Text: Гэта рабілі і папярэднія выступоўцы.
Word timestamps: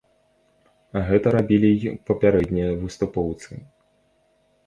Гэта 1.09 1.27
рабілі 1.35 1.69
і 1.91 1.93
папярэднія 2.09 2.69
выступоўцы. 2.85 3.51